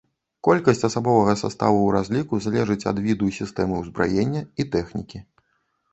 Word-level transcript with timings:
Колькасць 0.45 0.79
асабовага 0.87 1.35
саставу 1.41 1.77
ў 1.83 1.89
разліку 1.97 2.39
залежыць 2.45 2.87
ад 2.95 3.05
віду 3.09 3.25
і 3.33 3.37
сістэмы 3.41 3.75
ўзбраення 3.85 4.41
і 4.63 4.71
тэхнікі. 4.79 5.27